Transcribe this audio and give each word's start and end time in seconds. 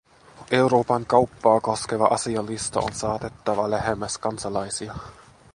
Euroopan 0.51 1.05
kauppaa 1.05 1.61
koskeva 1.61 2.05
asialista 2.05 2.79
on 2.79 2.93
saatettava 2.93 3.69
lähemmäs 3.71 4.17
kansalaisia. 4.17 4.93